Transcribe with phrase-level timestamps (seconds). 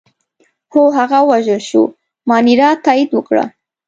[0.73, 1.83] هو، هغه ووژل شو،
[2.29, 3.43] مانیرا تایید وکړه.